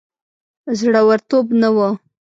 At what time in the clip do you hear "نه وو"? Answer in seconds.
1.61-1.89